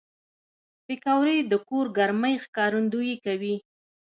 [0.85, 3.55] پکورې د کور ګرمۍ ښکارندويي کوي